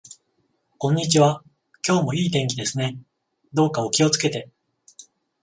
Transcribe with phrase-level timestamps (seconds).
[0.79, 1.43] こんにちは。
[1.87, 2.97] 今日も良い天気ですね。
[3.53, 4.49] どうかお気をつけて。